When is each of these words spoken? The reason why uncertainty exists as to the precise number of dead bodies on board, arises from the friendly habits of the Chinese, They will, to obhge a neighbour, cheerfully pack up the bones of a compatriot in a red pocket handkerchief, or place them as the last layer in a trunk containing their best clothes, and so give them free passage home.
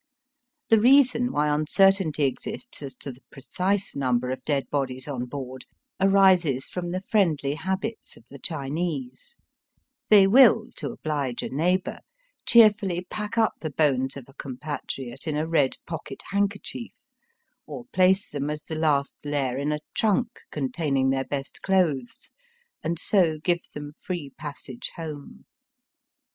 The 0.69 0.79
reason 0.79 1.31
why 1.31 1.47
uncertainty 1.47 2.23
exists 2.23 2.81
as 2.81 2.95
to 2.95 3.11
the 3.11 3.21
precise 3.29 3.95
number 3.95 4.31
of 4.31 4.43
dead 4.45 4.67
bodies 4.71 5.07
on 5.07 5.25
board, 5.25 5.65
arises 5.99 6.65
from 6.65 6.89
the 6.89 7.01
friendly 7.01 7.53
habits 7.53 8.17
of 8.17 8.25
the 8.25 8.39
Chinese, 8.39 9.37
They 10.09 10.25
will, 10.25 10.71
to 10.77 10.89
obhge 10.95 11.43
a 11.43 11.49
neighbour, 11.53 11.99
cheerfully 12.47 13.05
pack 13.11 13.37
up 13.37 13.53
the 13.59 13.69
bones 13.69 14.17
of 14.17 14.25
a 14.27 14.33
compatriot 14.33 15.27
in 15.27 15.37
a 15.37 15.47
red 15.47 15.75
pocket 15.85 16.23
handkerchief, 16.29 16.95
or 17.67 17.85
place 17.93 18.27
them 18.27 18.49
as 18.49 18.63
the 18.63 18.73
last 18.73 19.19
layer 19.23 19.55
in 19.55 19.71
a 19.71 19.81
trunk 19.93 20.29
containing 20.49 21.11
their 21.11 21.25
best 21.25 21.61
clothes, 21.61 22.31
and 22.83 22.97
so 22.97 23.37
give 23.37 23.69
them 23.75 23.91
free 23.91 24.31
passage 24.35 24.89
home. 24.95 25.45